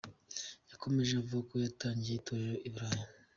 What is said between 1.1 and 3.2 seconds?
avuga ko yatangije itorero i burayi.